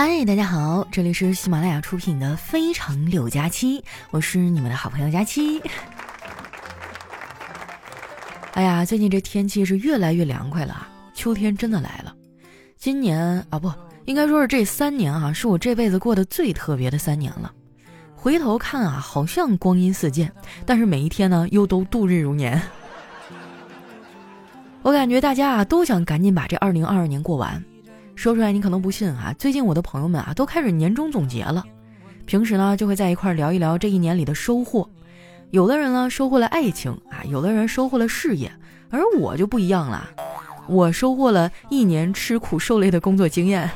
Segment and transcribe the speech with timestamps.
[0.00, 3.80] 嗨，大家好，这里是喜马拉雅出品的《非常六加七》，
[4.12, 5.60] 我是你们的好朋友佳期。
[8.52, 12.14] 哎呀，最近这天气是越来越凉快了啊，秋天真的来了。
[12.76, 13.72] 今年啊，不
[14.04, 17.52] 应该说是这三年啊，是我这辈子过得最特别的三年了。
[18.14, 20.32] 回头看啊，好像光阴似箭，
[20.64, 22.62] 但是每一天呢，又都度日如年。
[24.82, 27.60] 我感觉大家啊，都想赶紧把这二零二二年过完。
[28.18, 31.64] 说出来你可能不信啊，最近我的朋友们啊都开始年终总结了，
[32.26, 34.90] 平时呢就会在一块聊一聊这一年里的收获。
[35.52, 38.50] 有的人呢收获了爱情啊，有的人收获了事业，
[38.90, 40.04] 而我就不一样了，
[40.66, 43.70] 我收获了一年吃苦受累的工作经验。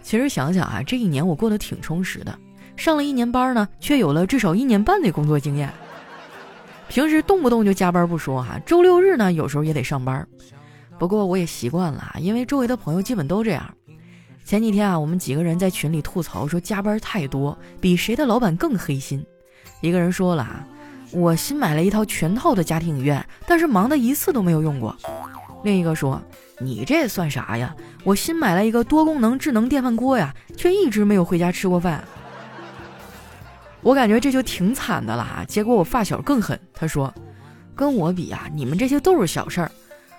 [0.00, 2.38] 其实想想啊，这一年我过得挺充实的，
[2.76, 5.68] 上了一年班呢，却有了至少一年半的工作经验。
[6.86, 10.24] 平时动不动就加班不说哈，周六日呢有时候也得上班。
[10.98, 13.74] 不过我也习惯了，因为周围的朋友基本都这样。
[14.44, 19.24] 前几天啊，我们几个人在群里吐槽说加班太多，比谁的老板更黑心。
[19.80, 20.66] 一个人说了啊，
[21.12, 24.96] 我新买了一套全套的家庭影院，但是忙的一次都没有用过。
[25.64, 26.22] 另一个说，
[26.60, 27.74] 你这算啥呀？
[28.04, 32.02] 我新买了一个多功能智能电饭锅呀，却一直没有回家吃过饭。
[33.82, 35.44] 我感觉这就挺惨的了啊。
[35.46, 37.12] 结果我发小更狠，他说，
[37.74, 39.70] 跟我比啊，你们这些都是小事儿。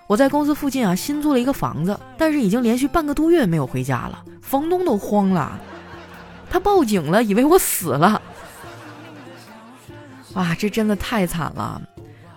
[0.08, 5.60] 我在公司附近啊新租了一个房子，但是已经连续半个多月没有回家了，房东都慌了，
[6.50, 8.22] 他报警了，以为我死了。
[10.34, 11.82] 哇，这真的太惨了！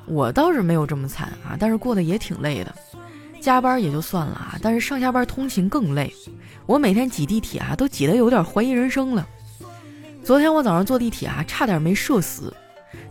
[0.06, 2.74] 我倒是没有这么惨啊，但是过得也挺累的，
[3.40, 6.12] 加班也就算了啊，但是上下班通勤更累，
[6.66, 9.24] 我每天挤地铁啊都挤得有点怀疑人生了。
[10.24, 12.52] 昨天我早上坐地铁啊，差点没社死，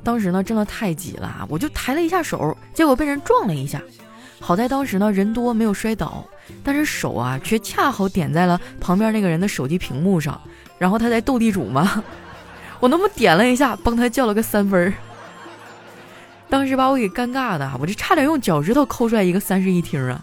[0.03, 3.81] 当时呢真的太挤了，我就抬了一下手，结果被人撞了一下。
[4.39, 6.25] 好在当时呢人多没有摔倒，
[6.63, 10.39] 但是手啊却恰好点在了旁边那个人的手机屏幕上，
[10.77, 12.03] 然后他在斗地主嘛，
[12.79, 14.93] 我那么点了一下，帮他叫了个三分儿。
[16.49, 20.19] 当时把我给尴尬的，我这差点用脚趾头抠出来一个三室一厅啊！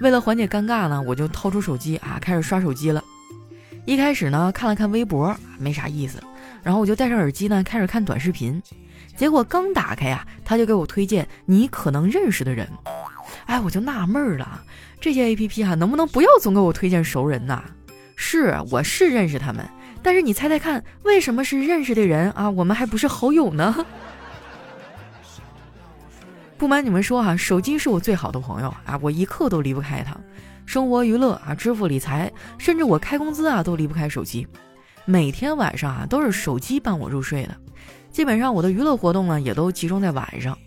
[0.00, 3.02] 为了缓解尴尬呢，我就掏出手机啊开始刷手机了。
[3.84, 6.20] 一开始呢看了看微博，没啥意思，
[6.62, 8.60] 然后我就戴上耳机呢开始看短视频，
[9.16, 12.68] 结果刚打开呀，他就给我推荐你可能认识的人。
[13.48, 14.62] 哎，我就纳闷了，
[15.00, 17.62] 这些 A P P 哈，能不能不要总给我推荐熟人呐？
[18.14, 19.66] 是，我是认识他们，
[20.02, 22.50] 但是你猜猜看，为什么是认识的人啊？
[22.50, 23.74] 我们还不是好友呢？
[26.58, 30.14] 不瞒你们说哈，手机是我最好的朋友啊，我一刻都离不开它，
[30.66, 34.46] 生活娱乐啊，支付理财，甚至我开工资啊，都离不开手机。
[35.06, 37.56] 每天晚上啊，都是手机伴我入睡的，
[38.12, 40.58] 基本上我的娱乐活动呢，也都集中在晚上。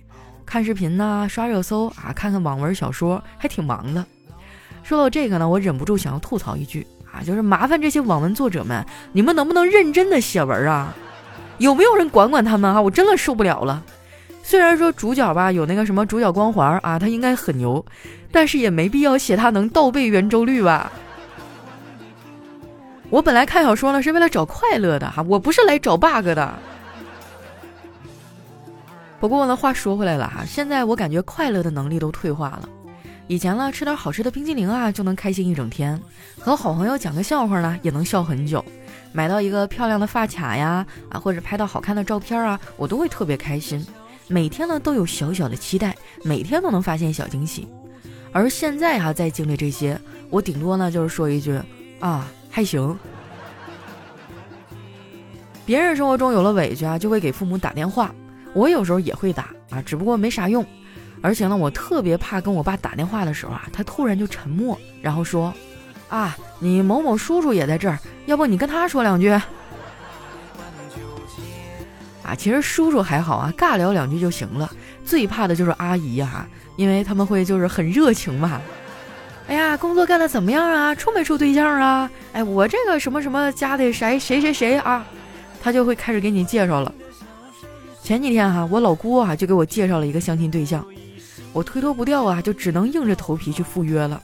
[0.52, 4.06] 看视频呐，刷热搜啊，看看网文小说，还挺忙的。
[4.84, 10.94] 说到这个呢，我忍不住想要吐槽一句啊，就是麻烦这些网文作者们，你们能不能认真的写文啊？
[11.60, 12.82] 有没有人管管他们啊？
[12.82, 13.82] 我真的受不了了。
[14.44, 17.86] 虽然说主角吧有那个什么主角光环啊，他应该很牛，
[18.30, 20.92] 但是也没必要写他能倒背圆周率吧。
[23.10, 26.60] 我本来看小说呢是为了找快乐的哈，我不是来找 bug 的。
[29.22, 32.68] 不过呢，话说回来了哈，现在我感觉快乐的能力都退化了。
[33.28, 35.96] 以前呢，吃点好吃的冰激凌啊，就能开心一整天；
[36.40, 38.60] 和好朋友讲个笑话呢，也能笑很久；
[39.14, 43.86] 买到一个漂亮的发卡呀，啊，或者拍到好看的照片啊，我都会特别开心。
[44.28, 47.68] 每天呢，都有小小的期待，每天都能发现小惊喜。
[48.32, 51.62] 而现在哈，在经历这些，我顶多呢就是说一句
[52.00, 52.98] 啊，还行。
[55.64, 58.12] 别人生活中有了委屈啊，就会给父母打电话。
[58.54, 60.66] 我有时候也会打啊，只不过没啥用，
[61.22, 65.54] 而且呢，我特别怕跟我爸打电话的时候啊，他突然就沉默，然后说
[66.10, 69.30] ：“啊，你某某叔叔也在这儿，要不你跟他说两句。”
[72.24, 74.72] 啊，其实叔叔还好啊，尬聊两句就行了。
[75.04, 78.62] 最怕的就是阿姨呀，因为他们会就是很热情嘛。
[79.48, 80.94] 哎呀，工作干的怎么样啊？
[80.94, 82.10] 处没处对象啊？
[82.34, 85.06] 哎，我这个什么什么家的谁谁谁谁啊，
[85.62, 86.94] 他就会开始给你介绍了。
[88.12, 90.86] 前几天哈，我老姑啊就给我介绍了一个相亲对象，
[91.54, 94.22] 我推脱不掉啊，就只能硬着头皮去赴约了。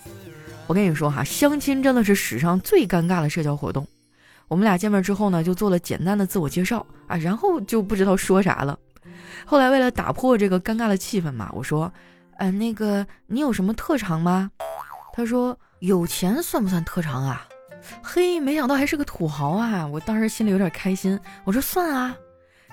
[0.68, 3.88] 我跟你说哈，相亲真的是史上最尴尬的社交活动。
[4.50, 8.78] 我们俩见面之后呢，就做了简单的自我介绍啊，然后就不知道说啥了。
[9.46, 11.90] 后来为了打破这个尴尬的气氛嘛，我说，
[12.40, 14.52] 嗯，那个你有什么特长吗？
[15.14, 17.48] 他说有钱算不算特长啊？
[18.04, 19.88] 嘿，没想到还是个土豪啊！
[19.88, 22.14] 我当时心里有点开心，我说算啊。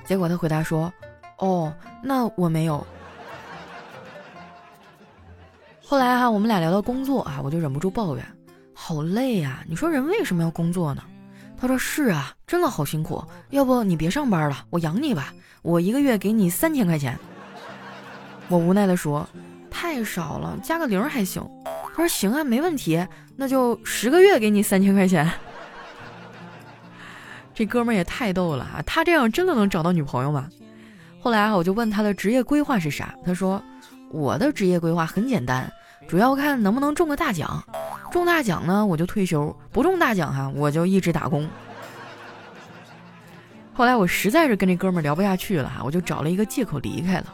[0.04, 0.92] 结果他回答说
[1.38, 1.72] ：“哦，
[2.02, 2.86] 那我没有。”
[5.86, 8.24] 后来哈，我们俩聊到工作啊，我就忍不住抱怨
[8.74, 9.62] ：“好累呀！
[9.68, 11.02] 你说人为什么要工作呢？”
[11.56, 13.22] 他说：“是啊，真的好辛苦。
[13.50, 17.18] 要不你别上班了，我养你吧，我一个月给你三千块钱。”
[18.48, 19.26] 我无奈地说
[19.70, 23.06] ：“太少了，加个零还行。”他说：“行啊，没问题，
[23.36, 25.30] 那就十个月给你三千块钱。”
[27.54, 28.82] 这哥们儿也太逗了啊！
[28.84, 30.48] 他这样真的能找到女朋友吗？
[31.20, 33.62] 后来啊，我就问他的职业规划是啥，他说
[34.10, 35.72] ：“我的职业规划很简单，
[36.08, 37.62] 主要看能不能中个大奖。
[38.10, 41.48] 中大奖呢，我就退休；不中大奖哈，我就一直打工。”
[43.72, 47.32] 后来我实在是跟这哥们儿聊不下去了哈，我就找了一个借口离开了。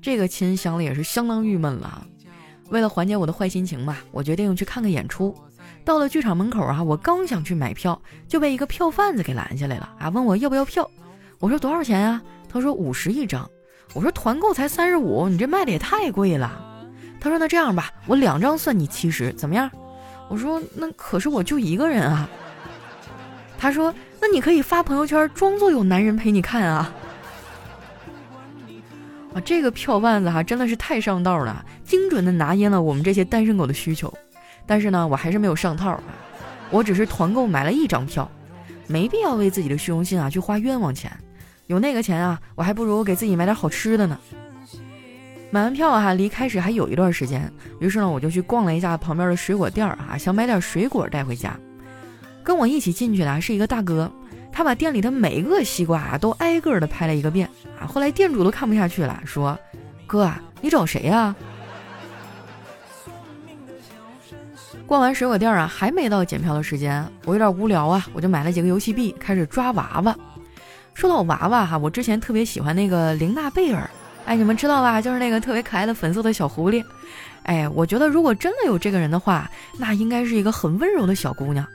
[0.00, 2.06] 这个亲想的也是相当郁闷了。
[2.68, 5.34] 为了缓解我的坏心情嘛，我决定去看个演出。
[5.84, 10.88] 到了剧场门口啊，我刚想去买票，就被一个票贩子给拦下来了啊，问我要不要票。
[11.38, 12.22] 我说多少钱啊？
[12.48, 13.48] 他说五十一张。
[13.94, 16.50] 我说团购才三十五，你这卖的也太贵了。
[17.20, 19.70] 他说那这样吧，我两张算你七十，怎么样？
[20.28, 22.28] 我说那可是我就一个人啊。
[23.58, 26.92] 他说那你可以发朋友圈，装作有男人陪你看啊。
[29.34, 34.12] 啊，这个票贩子哈真的是太上道了，精准的拿捏了我们这些单身狗的需求。
[34.66, 36.02] 但是呢，我还是没有上套啊，
[36.70, 38.30] 我只是团购买了一张票，
[38.86, 41.10] 没必要为自己的虚荣心啊去花冤枉钱。
[41.66, 44.18] 有那个钱啊，我还不如给自己买点好吃的呢。
[45.50, 51.54] 买完票啊，离开始还有一段时间，于是呢，我就去逛了一下旁边的水果店儿啊，想买点水果带回家。
[52.42, 54.10] 跟我一起进去的是一个大哥，
[54.50, 57.48] 他把店里的每一个西瓜啊都挨个的拍了一个遍
[57.78, 57.86] 啊。
[57.86, 59.58] 后来店主都看不下去了，说
[60.06, 60.30] ：“哥，
[60.60, 61.36] 你找谁呀？”
[64.92, 70.14] 逛完水果店啊，还没到检票的时间，我有点无聊啊，我就买了几个游戏币，开始抓娃娃。
[70.92, 73.88] 说到娃娃哈，我之前特别喜欢那个玲娜贝尔，
[74.26, 75.00] 哎，你们知道吧？
[75.00, 76.84] 就是那个特别可爱的粉色的小狐狸。
[77.44, 81.66] 哎，我觉得如果真的有这个人的话，那应该是一个很温柔的小姑娘。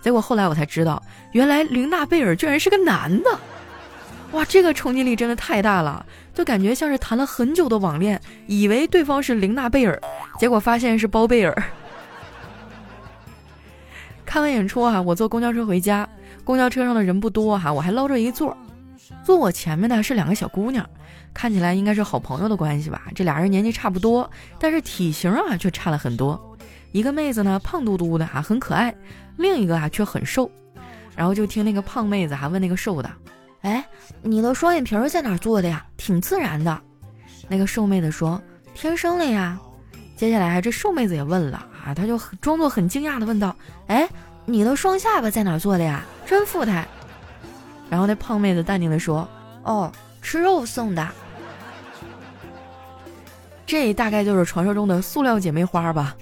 [0.00, 3.38] 结果后来我才知道，原来玲娜贝尔居然是个男的。
[4.30, 10.00] 哇，这个冲击力真的太大了，就感觉像是谈了很久的网恋，以为对方是玲娜贝尔，
[10.38, 11.60] 结果发现是包贝尔。
[14.32, 16.08] 看完演出啊，我坐公交车回家。
[16.42, 18.56] 公交车上的人不多哈，我还捞着一座。
[19.22, 20.88] 坐我前面的是两个小姑娘，
[21.34, 23.02] 看起来应该是好朋友的关系吧。
[23.14, 26.56] 这俩人年纪差不多，但是体型啊却差了很多。
[26.92, 28.90] 一个妹子呢胖嘟嘟的啊，很可爱；
[29.36, 30.50] 另一个啊却很瘦。
[31.14, 33.10] 然后就听那个胖妹子还问那个瘦的
[33.60, 33.84] ：“哎，
[34.22, 35.84] 你的双眼皮在哪做的呀？
[35.98, 36.80] 挺自然的。”
[37.50, 38.40] 那个瘦妹子说
[38.72, 39.60] ：“天生的呀。”
[40.16, 41.66] 接下来这瘦妹子也问了。
[41.84, 43.54] 啊，他就装作很惊讶的问道
[43.88, 44.08] ：“哎，
[44.44, 46.04] 你的双下巴在哪做的呀？
[46.26, 46.86] 真富态。”
[47.90, 49.28] 然后那胖妹子淡定的说
[49.64, 49.90] ：“哦，
[50.22, 51.06] 吃肉送的。”
[53.66, 56.14] 这大概就是传说中的塑料姐妹花吧。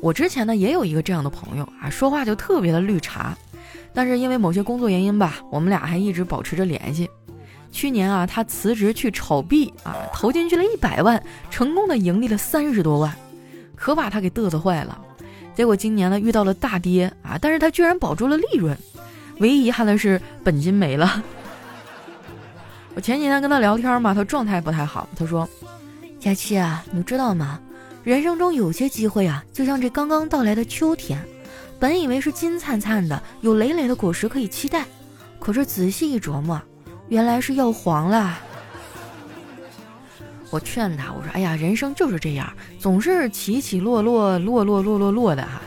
[0.00, 3.36] 我之前呢也有一个这样的朋友啊，说话就特别的绿茶，
[3.92, 7.08] 但是因为某些工作原因吧，我们俩还一直保持着联系。
[7.70, 13.14] 去年啊，他辞职去炒币啊，投进去了一百万，成功的盈利了三十多万。
[13.80, 15.00] 可把他给嘚瑟坏了，
[15.54, 18.76] 结果今年呢遇到了大跌啊，但是他居然保住了利润，
[19.38, 21.22] 唯一遗憾的是本金没了。
[22.94, 25.48] 我前几天跟他聊天嘛，他状态不太好，他说
[26.20, 27.58] ：“佳期啊，你知道吗？
[28.04, 31.18] 人生中有些机会啊，就像这刚刚到来的秋天，
[31.78, 34.84] 本以为是金灿灿的，有累累的果实可以期待，
[35.38, 36.60] 可是仔细一琢磨，
[37.08, 38.38] 原来是要黄了。”
[40.50, 45.62] 我劝他，我说：“哎呀，人生就是这样，总是起起落落，落落落落落的哈。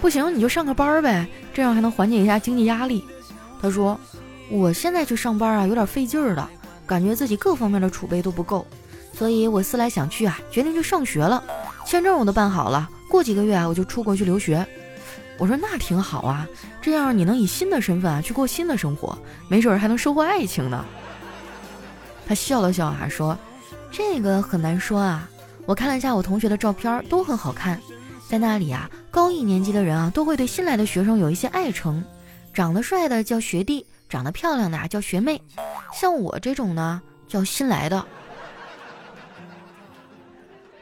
[0.00, 3.04] 不行，你就上个班呗，这样还能缓解一下经济压力。”
[3.62, 3.98] 他说
[4.50, 6.50] ：“我现在去上班啊，有点费劲儿了，
[6.84, 8.66] 感觉自己各方面的储备都不够，
[9.14, 11.40] 所以我思来想去啊，决定去上学了。
[11.86, 14.66] 签证我都办好了，过几个月啊，我就出国去留学。”
[15.38, 16.44] 我说：“那挺好啊，
[16.80, 19.16] 这样你能以新的身份啊去过新的生活，
[19.46, 20.84] 没准还能收获爱情呢。”
[22.26, 23.38] 他笑了笑啊，说。
[23.92, 25.28] 这个很难说啊，
[25.66, 27.78] 我看了一下我同学的照片，都很好看。
[28.26, 32.02] 在那里啊，高一年级的人啊，都会对新来的学生有一些爱称，
[32.54, 35.40] 长得帅的叫学弟，长得漂亮的啊叫学妹，
[35.92, 38.02] 像我这种呢叫新来的。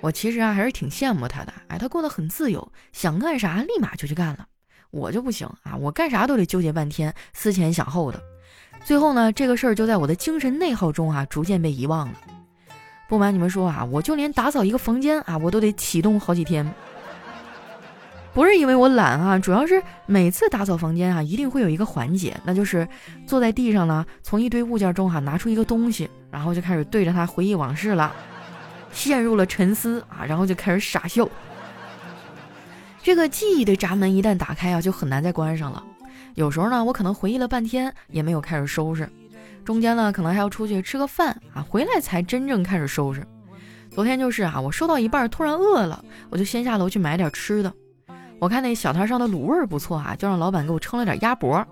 [0.00, 4.46] 我其实啊还是挺羡慕他的，哎，他过得很自由，想干啥立马就去干了。
[4.92, 8.22] 我就不行啊，我干啥都得纠结半天，思前想后的，
[8.84, 12.14] 最后呢，这个事儿就在我的精神内耗中啊，逐渐被遗忘了。
[13.10, 16.64] 不瞒你们说啊，我就连打扫一个房间啊，我都得启动好几天。
[18.32, 22.86] 不是因为我懒啊，主要是每次打扫房间啊，一定会有一个环节，那就是
[23.26, 28.14] 坐在地上呢，从一堆物件中哈拿出一个东西，然后就开始对着它回忆往事了，
[28.92, 31.28] 陷入了沉思啊，然后就开始傻笑。
[33.02, 35.82] 这个记忆的闸门一旦打开啊，就很难再关上了。
[36.36, 39.10] 有时候呢，我可能回忆了半天也没有开始收拾，
[39.64, 43.26] 中间呢可能还要出去吃个饭啊，回来才真正开始收拾。
[43.90, 47.72] 昨天就是啊，我收到一半突然饿了，我就先下楼去买点吃的。
[48.38, 51.64] 我看那小摊上的卤味不错啊，就让老板给我称了点鸭脖。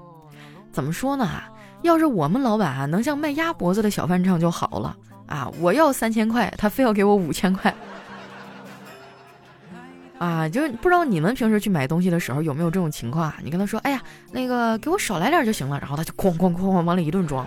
[0.71, 1.49] 怎么说呢啊？
[1.83, 5.49] 要是我们老板啊能像卖鸭脖子的小贩这样就好了啊！
[5.61, 7.73] 我要三千块，他非要给我五千块。
[10.18, 13.37] 啊，就是不知道你们平时去买东西的时候有没有这种情况啊？
[13.45, 14.02] 你跟他说，哎呀，
[14.33, 17.47] 那个给我少来点就行了，然后他就哐哐哐哐往里一顿装，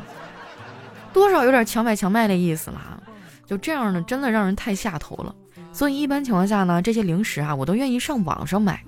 [1.13, 3.01] 多少有点强买强卖的意思了啊。
[3.46, 5.36] 就这样呢，真的让人太下头了。
[5.74, 8.82] 所以一般情况下呢，这些零食啊，我都愿意上网上买。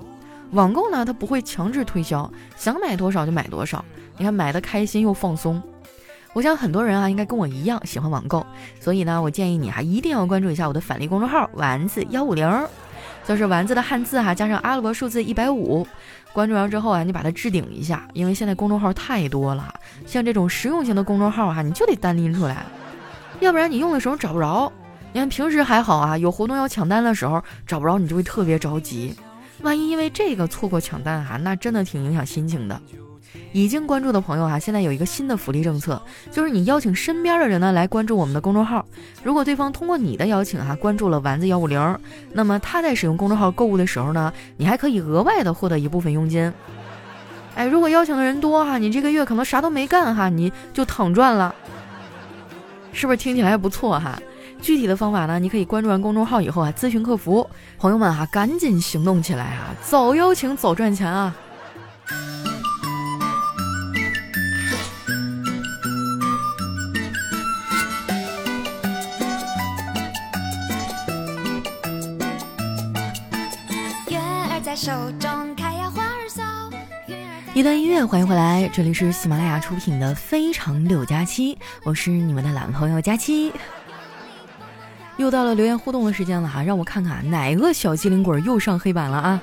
[0.52, 3.84] 网购呢，它不会强制推销，想买多少就买多少。
[4.18, 5.62] 你看买的开心又放松。
[6.34, 8.46] 我想很多人啊，应该跟我一样喜欢网购，
[8.80, 12.48] 所以呢，我建议你哈，一定要关注一下我的返利公众号“丸子幺五零”。
[13.26, 15.88] 就是丸子的汉字哈，加上阿拉伯数字一百五。
[16.34, 19.74] 关注完之后啊，你把它置顶一下，因为现在公众号太多了，
[20.06, 22.66] 像这种实用型的公众号啊，你就得单拎出来，
[23.40, 24.72] 要不然你用的时候找不着。
[25.12, 29.16] 你看平时还好啊，有活动要抢单的时候找不着，你就会特别着急。
[29.62, 32.82] 万一因为这个错过抢单哈，那真的挺影响心情的。
[33.52, 38.86] 已经关注的朋友哈，现在有一个新的福利政策，就是你邀请身边的人呢来关注我们的公众号。
[39.24, 42.00] 如果对方通过你的邀请哈关注了丸子幺五零，
[42.32, 46.52] 那么他在使用公众号购物的时候呢，你还可以额外的获得一部分佣金。
[47.56, 51.54] 哎，如果邀请的人多哈，你这个月可能啥都没干哈，你就躺赚了，
[52.92, 54.20] 是不是听起来不错哈？
[54.62, 57.48] 具体的方法呢，你可以关注完公众号以后啊，咨询客服。
[57.78, 61.36] 朋友们哈，赶紧行动起来啊，早邀请早赚钱啊！
[74.84, 76.44] 手中开呀花儿笑。
[77.54, 83.54] 一段音乐，欢迎回来，这里是喜马拉雅出品的《非常六加七》，我是你们的男朋友佳期。
[85.16, 89.42] 又到了留言互动的时间了哈，让我看看哪个小机灵鬼又上黑板了啊！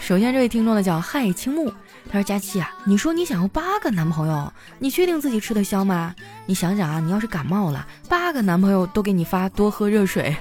[0.00, 1.72] 首先这位听众呢叫嗨青木，
[2.10, 6.12] 他说佳期啊，你说你想要八个男朋友，你确定自己吃得消吗？
[6.46, 10.36] 你想想啊，你要是感冒了，八个男朋友都给你发多喝热水。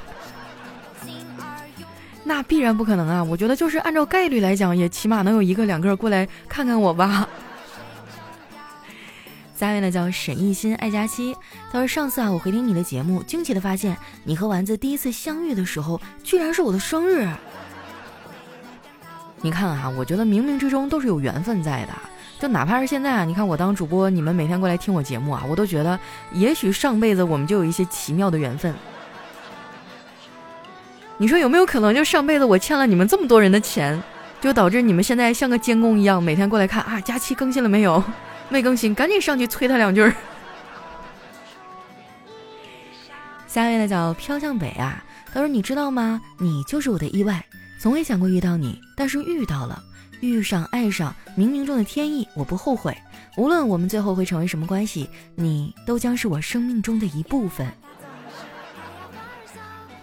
[2.23, 3.23] 那必然不可能啊！
[3.23, 7.27] 我觉得就是按照概率来讲，也起码能有一个两个过来看看我吧。
[9.55, 11.35] 下位呢叫沈艺心爱佳期，
[11.71, 17.27] 他说上次啊我回听你的节目，惊奇的发现你和丸子第一次相遇的时候，居然是我的生日。
[19.41, 21.93] 你看啊，我觉得冥冥之中都是有缘分在的。
[22.39, 25.99] 就哪怕是现在啊，你看我当主播，你们每天过来听我节目啊，我都觉得
[26.33, 28.73] 也许上辈子我们就有一些奇妙的缘分。
[31.21, 34.01] 你说有没有可能，就上辈子我欠了你们这么多人的钱，
[34.41, 38.03] 就导致你们现在像个监工一样，每天过来看啊，佳期更新了没有？
[38.49, 40.11] 没更新，赶紧上去催他两句。
[43.45, 46.19] 下一位呢叫飘向北啊，他说：“你知道吗？
[46.39, 47.45] 你就是我的意外，
[47.79, 49.79] 从未想过遇到你，但是遇到了，
[50.21, 52.97] 遇上爱上，冥冥中的天意，我不后悔。
[53.37, 57.71] 无论我们最后会成为什么关系，你都将是我生命中的一部分。”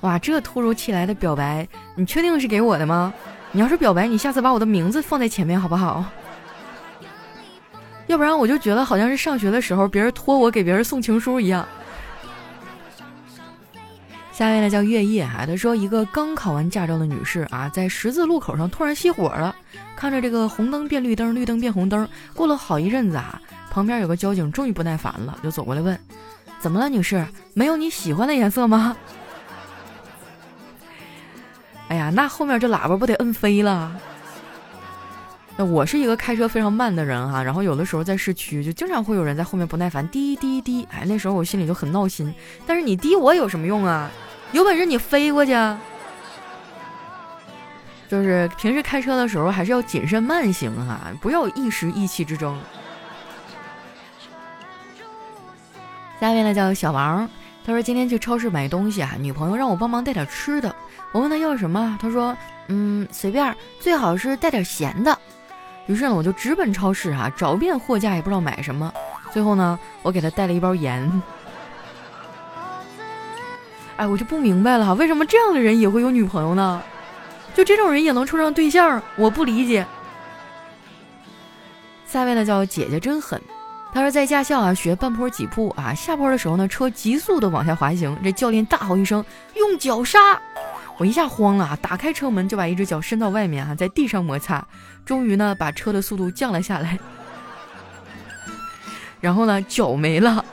[0.03, 3.13] 哇，这突如其来的表白，你确定是给我的吗？
[3.51, 6.05] 你要是表白，你下次把我的名字放在前面好不好？
[8.07, 11.67] 要不然我就觉得好像是上学的时候别人托我给别人送情书一样。
[14.33, 19.55] 下面呢叫月夜啊，他说一个刚考完驾照的女士啊，在十字路口上突然熄火了，
[19.97, 25.99] 看着这个红灯变绿灯，绿灯变红灯，过了好一阵子啊，旁边有个交警终于不耐烦了，就走过来问
[26.61, 27.27] ：“怎么了，女士？
[27.53, 28.97] 没有你喜欢的颜色吗？”
[31.89, 33.95] 哎呀，那后面这喇叭不得摁飞了？
[35.57, 42.33] 那我是一个开车非常慢的人哈，然后有的时候在市区就经常会有人在后面不耐烦滴滴滴，哎，那时候我心里就很闹心。
[42.67, 44.11] 但是你滴我有什么用啊？
[44.53, 45.53] 有本事你飞过去。
[48.09, 52.59] 就是平时开车的时候还是要谨慎慢行哈，不要一时意气之争。
[56.21, 57.29] 下面呢叫小王，
[57.69, 60.75] 他说今天去超市买东西啊，女朋友让我帮忙带点吃的。
[61.13, 62.35] 我问他要什么，他说
[62.69, 65.19] ：“嗯，随便，最好是带点咸的。”
[65.87, 68.91] 于是呢，我就直奔超市啊，找遍货架也不知道买什么。
[69.35, 71.23] 最后呢，我给他带了一包盐。
[73.99, 76.83] 哎，我就不明白了，为什么这样的人也会有女朋友呢？
[77.55, 79.85] 就这种人也能处上对象，我不理解。
[82.07, 83.39] 下面呢叫姐姐真狠，
[83.93, 89.25] 他说在驾校啊学半坡起步啊，下坡的时候呢车急速的往下滑行，这教练大吼一声
[89.57, 90.41] ：“用脚刹！”
[90.99, 94.65] 我一下慌了啊，打开车门就把一只脚伸到外面啊，在地上摩擦，
[95.05, 96.99] 终于呢把车的速度降了下来。
[99.21, 100.45] 然后呢，脚没了。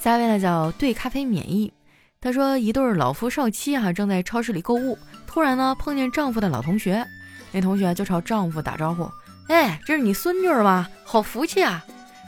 [0.00, 1.72] 下一位呢叫对咖啡免疫，
[2.20, 7.04] 他说一对老夫少妻啊正在超市里购物，突然呢碰见丈夫的老同学，
[7.52, 9.10] 那同学就朝丈夫打招呼
[9.48, 10.86] ：“哎，这是你孙女吗？
[11.04, 11.84] 好福气啊！”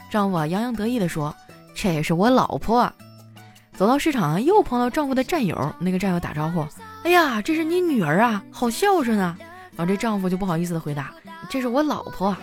[0.09, 1.35] 丈夫啊洋洋得意地说
[1.75, 2.91] ：“这是我老婆。”
[3.77, 6.65] 走到市场啊又碰到丈夫的战友，那个战友打招呼
[7.03, 9.37] ：“哎呀，这是你女儿啊，好孝顺啊！”
[9.75, 11.11] 然后这丈夫就不好意思的回答
[11.49, 12.35] ：“这是我老婆。”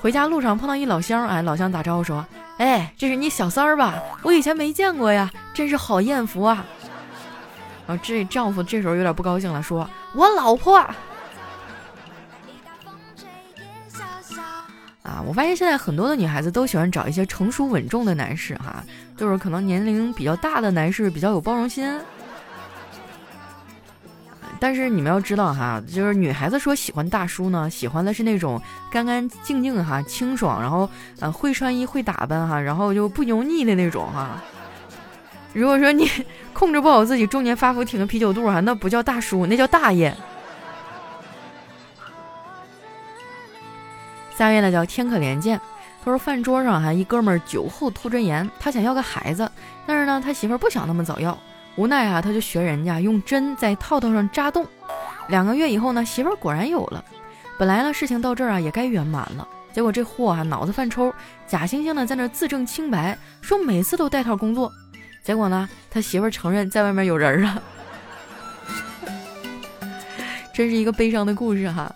[0.00, 2.24] 回家路上碰到一老乡，哎，老乡打招呼说。
[2.58, 3.94] 哎，这是你小三儿吧？
[4.24, 6.64] 我以前没见过呀，真是好艳福啊！
[7.86, 10.84] 然后这丈夫这时候有点不高兴了，说：“我老婆。”
[15.28, 18.82] 我发现现在很多的女孩子都喜欢找一些成熟稳重的男士，哈，
[19.14, 21.86] 就是可能年龄比较大的男士比较有包容心。
[24.58, 28.58] 但是你们要知道哈，就是女孩子说喜欢大叔呢，喜欢的是那种
[28.90, 30.88] 干干净净哈、清爽，然后
[31.20, 34.42] 呃会穿衣会打扮哈，然后就不油腻的那种哈。
[35.52, 36.10] 如果说你
[36.54, 40.16] 控制不好自己，中年发福挺个啤酒肚哈，那不叫大叔，那叫大爷。
[44.38, 45.60] 下面呢叫天可怜见，
[46.04, 49.50] 他说饭桌上哈一哥们儿酒后吐真言，他想要个孩子，
[49.84, 51.36] 但是呢他媳妇儿不想那么早要。
[51.74, 54.64] 无奈啊，他就学人家用针在套套上扎洞。
[55.26, 57.04] 两个月以后呢，媳妇儿果然有了。
[57.58, 59.48] 本来呢，事情到这儿啊也该圆满了。
[59.72, 61.12] 结果这货啊脑子犯抽，
[61.48, 64.72] 假惺惺的在那自证清白，说每次都带套工作。
[65.24, 67.60] 结果呢，他媳妇儿承认在外面有人了。
[70.54, 71.92] 真是一个悲伤的故事哈。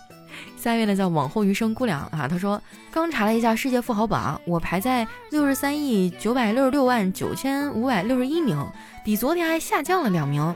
[0.62, 8.64] 下一位呢叫往后余生姑娘啊，她说刚查了一下世界富豪榜，我排在六十三亿九百六十六万九千五百六十一名，
[9.04, 10.54] 比昨天还下降了两名，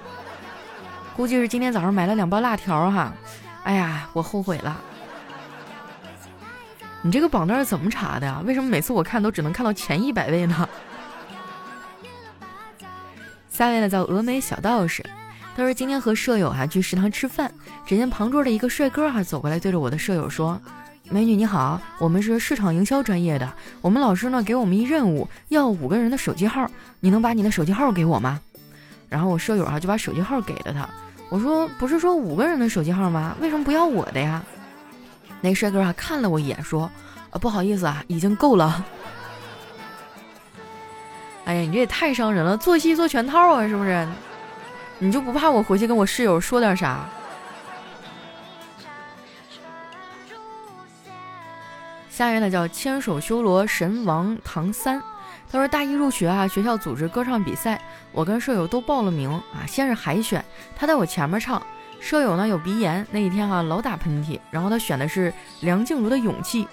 [1.16, 3.12] 估计是今天早上买了两包辣条哈。
[3.64, 4.80] 哎呀，我后悔了。
[7.02, 8.40] 你这个榜单是怎么查的呀？
[8.46, 10.68] 为什么每次我看都只能看到前一百位呢？
[13.50, 15.04] 下一位呢叫峨眉小道士。
[15.56, 17.50] 他说：“今天和舍友啊去食堂吃饭，
[17.86, 20.60] 只见旁桌的一个帅哥哈走过来，对着我的舍友说
[21.08, 28.38] ：‘美女你好，我们是市场营销专业的，我们老师呢给我们一任务，要五个人的手机号，你能把你的手机号给我吗？’
[29.08, 30.86] 然后我舍友哈就把手机号给了他。
[31.30, 33.34] 我说：‘不是说五个人的手机号吗？
[33.40, 34.44] 为什么不要我的呀？’
[35.40, 36.90] 那帅哥啊看了我一眼说
[37.32, 38.84] ：‘啊不好意思啊，已经够了。’
[41.46, 44.06] 哎呀，你这也太伤人了，做戏做全套啊，是不是？”
[44.98, 47.04] 你就不怕我回去跟我室友说点啥？
[52.08, 55.02] 下一位呢叫千手修罗神王唐三，
[55.52, 57.78] 他说大一入学啊，学校组织歌唱比赛，
[58.10, 59.66] 我跟舍友都报了名啊。
[59.68, 60.42] 先是海选，
[60.74, 61.62] 他在我前面唱，
[62.00, 65.30] 舍友呢有鼻炎，那一天哈老打喷嚏，然后他选的是
[65.60, 66.66] 梁静茹的勇气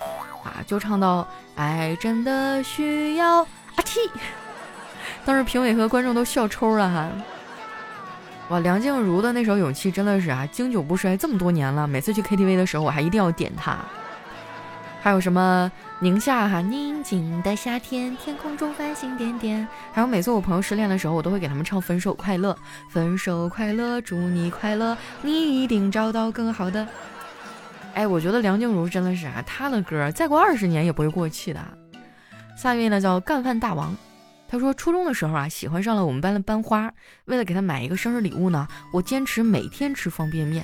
[0.45, 4.09] 啊，就唱到爱真的需要阿嚏，
[5.25, 7.09] 当时评委和观众都笑抽了哈。
[8.49, 13.77] 哇，梁静茹的那首《勇气》真的是啊，经久不衰，这么多年了，每次去 KTV 的时候，我还一定要点它。
[15.01, 19.67] 还有什么宁夏哈，宁静的夏天，天空中繁星点点。
[19.91, 22.53] 还有每次我朋友失恋的时候，我都会给他们唱《分手快乐》，
[22.89, 26.87] 分手快乐，祝你快乐，你一定找到更好的。
[27.93, 31.59] 哎，我觉得梁静茹真的是啊，她的歌再过二十年也不会过气的。
[32.55, 33.95] 下一位呢，叫干饭大王。
[34.53, 36.93] 他说，初中的时候啊，喜欢上了我们班的班花。
[37.25, 40.63] 为了给他买一个生日礼物呢，我坚持每天吃方便面。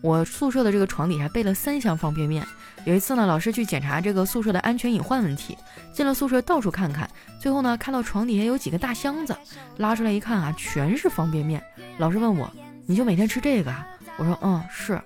[0.00, 2.46] 我宿舍的这个床底下备了三箱方便面。
[2.86, 5.54] 有一次呢，老师去检查这个宿舍的安全隐患问题，
[5.92, 7.06] 进了宿舍到处看看，
[7.38, 9.36] 最后呢，看到床底下有几个大箱子，
[9.76, 11.62] 拉出来一看啊，全是方便面。
[11.98, 12.50] 老师问我，
[12.86, 13.70] 你就每天吃这个？
[14.16, 14.98] 我说，嗯，是。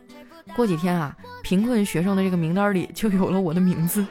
[0.55, 4.07] 过几天啊，贫困学生的这个名单里就有了我的名字。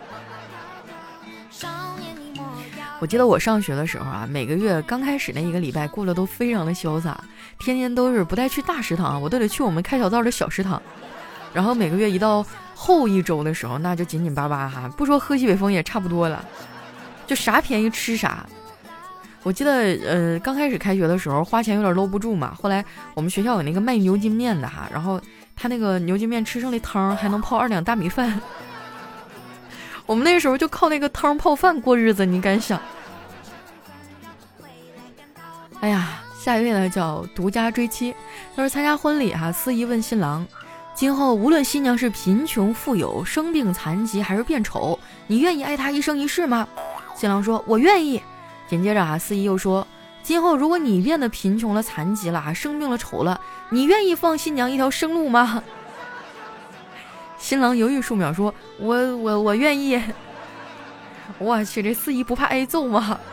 [3.00, 7.18] 我记得我上学的时候啊，每个月刚开始那一个礼拜过得都非常的潇洒，
[7.58, 10.82] 天天都是不带去大食堂，我都得去我们开小灶的小食堂。
[11.54, 16.46] 然后每个月一到后一周的时候，那就紧紧巴巴哈，不说喝西北风也差不多了，
[17.26, 18.46] 就啥便宜吃啥。
[19.44, 19.72] 我记得
[20.06, 22.84] 呃刚开始开学的时候花钱有点搂不住嘛，后来
[23.14, 25.20] 我们学校有那个卖牛筋面的哈，然后
[25.56, 28.40] 他那个牛筋面吃剩的汤还能泡二两大米饭。
[30.10, 32.82] 我们那时候就靠那个汤泡饭过日子，你敢想？
[35.82, 38.16] 哎呀，下一位呢叫独家追妻。
[38.56, 40.44] 他说参加婚礼哈，司仪问新郎
[40.96, 46.68] ：“今后无论新娘是贫穷富有、生病残疾还是变丑，你愿意爱她一生一世吗？”
[47.16, 48.20] 新郎说：“我愿意。”
[48.68, 49.86] 紧接着啊，司仪又说
[50.24, 55.64] ：“今后如果你变得贫穷了、残疾了、生病了、丑了，你愿意放新娘一条生路吗？”
[57.40, 60.00] 新郎犹豫数秒，说：“我我我愿意。
[61.40, 63.18] ”我去，这司仪不怕挨揍吗？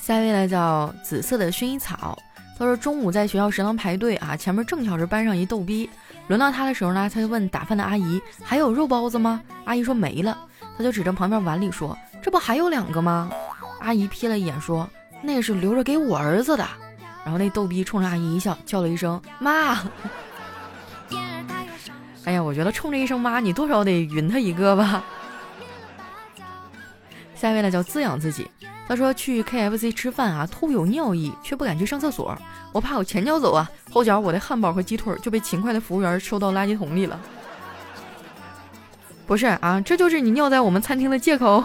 [0.00, 2.16] 下一位呢叫紫色的薰衣草，
[2.58, 5.90] 他说中午在学校食堂排队啊，前面正巧是班上一逗逼，
[6.28, 9.42] 轮到他的时候呢，他就问打饭的阿姨还有肉包子吗？
[9.64, 10.38] 阿姨说没了，
[10.78, 13.30] 他就指着旁边碗里说这不还有两个吗？
[13.80, 14.88] 阿姨瞥了一眼说
[15.22, 16.66] 那是留着给我儿子的，
[17.24, 19.78] 然后那逗逼冲着阿姨一笑，叫了一声妈。
[22.24, 25.04] 哎呀，我觉得冲着一声妈，你多少得匀他一个吧。
[27.34, 28.50] 下一位呢叫滋养自己，
[28.86, 32.36] 他说去 KFC 吃饭啊，突有尿意，却不敢去上厕所，
[32.72, 37.18] 我怕我前脚走啊，后脚我的汉堡和鸡腿就被勤快的服务员收到垃圾桶里了。
[39.26, 41.64] 不是啊，这就是你尿在我们餐厅的借口。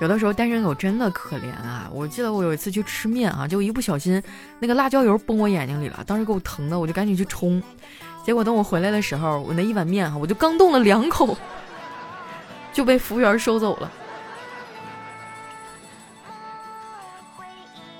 [0.00, 1.88] 有的时候单身狗真的可怜啊！
[1.92, 4.20] 我记得我有一次去吃面啊，就一不小心
[4.58, 7.62] 那个辣椒油崩我眼睛里了，当时给我疼的，我就赶紧去冲。
[8.24, 11.36] 结果等我回来的时候，我那一碗面哈，我就刚动了两口，
[12.72, 13.90] 就被服务员收走了。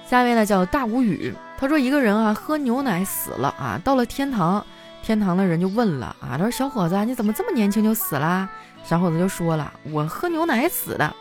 [0.06, 4.66] 下一位呢叫大无语，他说一个人啊喝牛奶死了啊，到了天堂，
[5.02, 8.48] 天堂的人就问了啊，他说小伙子你怎么这么年轻就死了？
[8.84, 11.14] 小伙子就说了我喝牛奶死的。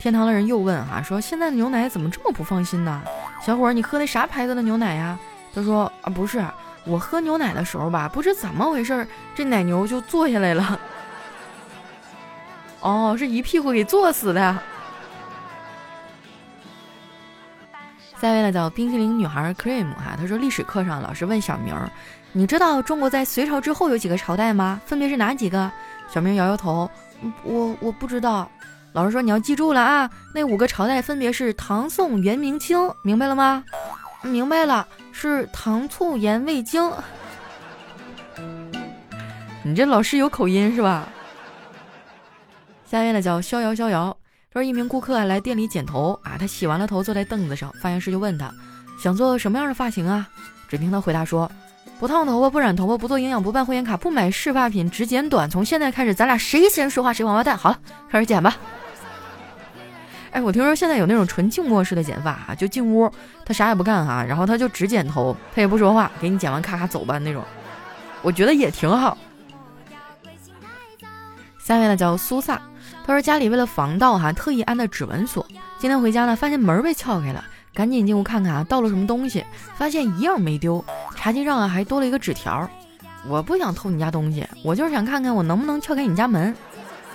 [0.00, 3.02] 天堂的人又问啊，说现在的牛奶怎么这么不放心呢？
[3.44, 5.18] 小伙儿你喝的啥牌子的牛奶呀？
[5.54, 6.42] 他说啊不是。
[6.86, 10.80] 我喝牛奶的时候吧，不知怎么回事，这奶牛就坐下来了。
[12.80, 14.58] 哦，是一屁股给坐死的。
[18.18, 21.74] 下一位呢叫冰淇淋女孩 Cream 哈，她说历史课上老师问小明，
[22.32, 24.80] 你知道中国在隋朝之后有几个朝代吗？
[24.86, 25.70] 分别是哪几个？
[26.08, 26.90] 小明摇摇头，
[27.42, 28.50] 我我不知道。
[28.92, 33.64] 老师说你要记住了啊，那五个朝代分别是唐宋元明清，明白了吗？
[34.22, 34.86] 明白了。
[35.12, 36.90] 是糖醋盐味精，
[39.62, 41.08] 你这老师有口音是吧？
[42.86, 44.16] 下面呢叫逍遥逍遥，
[44.52, 48.50] 说一名顾客来店里剪头啊，他洗完了头坐在凳子上，发型师就问他
[49.02, 50.26] 想做什么样的发型啊？
[50.68, 51.50] 只听他回答说：
[52.00, 55.50] 不烫头发，不染头发，不做营养，不办会员卡，不买试发品，只剪短。
[55.50, 57.58] 从现在开始，咱俩谁先说话谁王八蛋。
[57.58, 58.56] 好了，开始剪吧。
[60.30, 63.12] 哎，我听说现在有那种纯静默式的剪发啊，就进屋，
[63.44, 67.44] 他啥也不干哈，然后他就只剪头，他也不说话，给你剪完咔咔走吧那种，
[68.22, 69.18] 我觉得也挺好。
[71.58, 72.62] 下面呢叫苏萨，
[73.06, 75.46] 他说家里为了防盗哈，特意安的指纹锁。
[75.78, 79.44] 今天回家呢，发现门被撬开了，赶紧进屋看看啊，到了什么东西，
[79.76, 80.84] 发现一样没丢，
[81.16, 82.68] 茶几上啊还多了一个纸条。
[83.28, 86.54] 我不想偷你家东西，我就是想看看我能不能撬开你家门。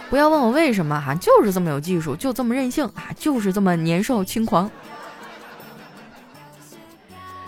[0.10, 4.70] 不要问我为什么哈，就是这么有技术，就这么任性啊，就是这么年少轻狂。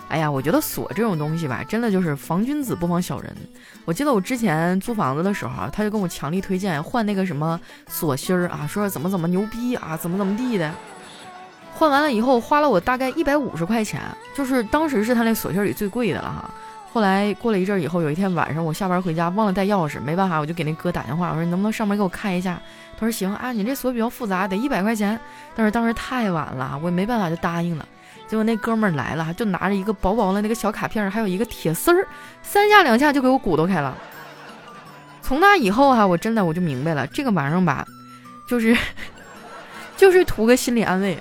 [0.10, 3.36] 哎呀，我觉得锁这种东西吧，真的就是防君子不防小人。
[3.86, 10.74] 我记得我之前租房子的时候，他就跟我强力推荐换那个什么锁芯儿啊，说怎么怎么牛逼啊，怎么怎么地的。
[11.78, 14.02] 换完了以后花了我大概一百五十块钱，
[14.36, 16.50] 就是当时是他那锁芯里最贵的了哈。
[16.92, 22.60] 后来过了一阵以后，有一天晚上我下班回家忘了带钥匙，没办法，我就给那哥打电话，我说你能不能上门给我看一下？
[23.00, 25.20] 他说行啊，你这锁比较复杂，得一百块钱。
[25.56, 27.88] 但是当时太晚了，我也没办法就答应了。
[28.28, 32.08] 结果那哥们儿来了，就拿着一个薄薄的那个小卡片，还有一个铁丝儿，
[32.42, 33.96] 三下两下就给我鼓捣开了。
[35.22, 37.86] 从那以后哈，我真的我就明白了，这个玩意儿吧，
[38.50, 38.76] 就是
[39.96, 41.16] 就是图个心理安慰。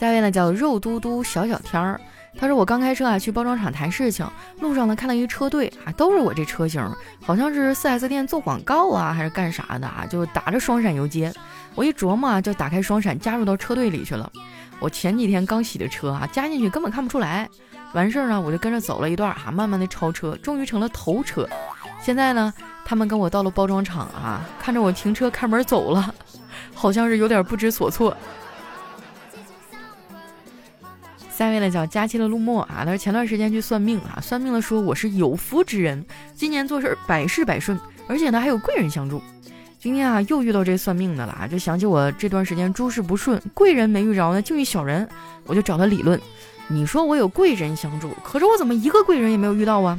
[0.00, 2.00] 下一位呢叫肉嘟嘟小小天儿，
[2.38, 4.26] 他说我刚开车啊去包装厂谈事情，
[4.58, 6.82] 路上呢看到一车队啊，都是我这车型，
[7.22, 11.30] 好像是 4S 店做广告啊还是干啥的啊，就打着双闪游街。
[11.74, 14.32] 我一琢磨啊，就打开双闪加入到车队里去了。
[14.78, 17.46] 我前几天刚洗的车啊，加进去根本看不出来。
[17.92, 21.46] 完事儿呢，我就跟着走了一段啊，慢慢的超车，终于成了头车。
[22.00, 22.50] 现在呢，
[22.86, 26.14] 他们跟我到了包装厂啊，看着我停车开门走了，
[26.72, 28.16] 好像是有点不知所措。
[31.40, 39.22] 下位呢叫佳期的陆墨啊，他说前段时间去算命啊，算命的说我是有福之人，今年做事百事百顺，而且呢还有贵人相助。
[39.78, 45.08] 今天啊又遇到这算命的了啊，就想起我这段时间诸事不顺，贵人没遇着呢，就遇小人，
[45.46, 46.20] 我就找他理论。
[46.68, 49.98] 你说我有贵人相助，可是我怎么一个贵人也没有遇到啊？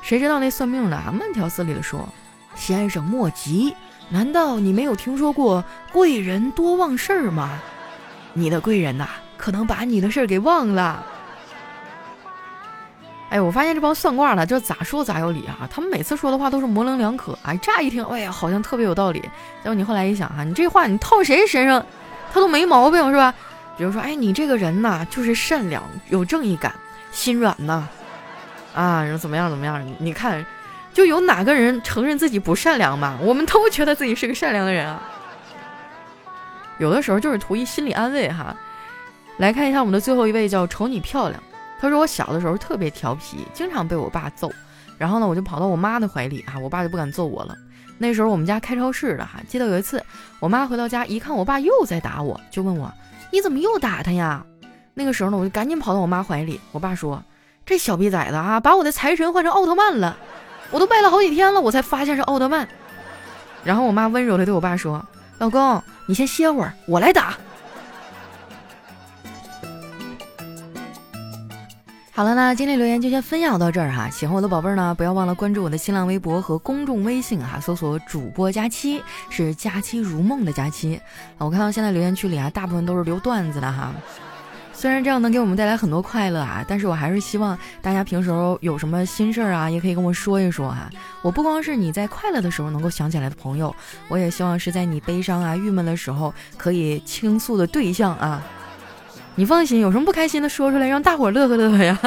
[0.00, 2.08] 谁知道那算命的啊慢条斯理的说
[2.56, 3.74] ：“先生莫急，
[4.08, 7.60] 难道你没有听说过贵人多忘事儿吗？
[8.32, 11.04] 你的贵人呐。”可能把你的事儿给忘了。
[13.28, 15.68] 哎，我发现这帮算卦的，就咋说咋有理啊！
[15.68, 19.20] 他们每次说的话都是模棱两可，哎，乍一听，哎呀，好像特别有道理。
[19.20, 21.84] 结果你后来一想哈，你这话你套谁身上，
[22.32, 23.34] 他都没毛病是吧？
[23.76, 26.72] 比如说，哎，你这个人呐，就是善良、有正义感、
[27.10, 27.88] 心软呐，
[28.74, 29.84] 啊，然后怎么样怎么样？
[29.98, 30.46] 你看，
[30.94, 33.18] 就有哪个人承认自己不善良吗？
[33.20, 35.02] 我们都觉得自己是个善良的人啊。
[36.78, 38.56] 有的时候就是图一心理安慰哈。
[39.38, 41.42] 来看一下我们的最后一位，叫瞅你漂亮。
[41.78, 44.50] 他说我小的时候特别调皮，经常被我爸揍。
[44.96, 47.54] 然后呢，我就跑到我妈的怀里啊，我爸就不敢揍我了。
[47.98, 50.02] 那时候我们家开超市的哈，记得有一次
[50.40, 52.90] 我妈回到家一看我爸又在打我，就问我
[53.30, 54.42] 你怎么又打他呀？
[54.94, 56.58] 那个时候呢，我就赶紧跑到我妈怀里。
[56.72, 57.22] 我爸说
[57.66, 60.16] 这小逼崽子啊，把我的财神换成奥特曼了，
[60.70, 62.66] 我都拜了好几天了，我才发现是奥特曼。
[63.64, 65.04] 然后我妈温柔的对我爸说
[65.38, 67.34] ：“老公，你先歇会儿，我来打。”
[72.16, 74.08] 好了，那今天留言就先分享到这儿哈。
[74.08, 80.98] 喜欢我的宝贝儿呢，不要忘了关注我的新浪微博和公众微信哈，搜索主播佳期，是佳期如梦的佳期。
[81.36, 83.92] 啊，我看到现在留言区里啊，大部分都是留段子的哈。
[84.72, 88.30] 虽然这样能给我们带来很多快乐啊，但是我还是希望大家平时
[88.62, 90.88] 有什么心事儿啊，也可以跟我说一说哈。
[91.20, 93.76] 我不光是你在快乐的时候能够想起来的朋友，
[94.08, 98.42] 我也希望是在你悲伤啊、郁闷的时候可以倾诉的对象啊。
[99.36, 101.98] 你放心，有什么不开心的说出来，让大伙乐呵乐呵呀。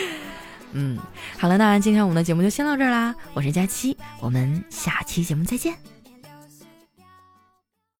[0.72, 0.98] 嗯，
[1.38, 3.14] 好了，那今天我们的节目就先到这儿啦。
[3.32, 5.74] 我是佳期，我们下期节目再见。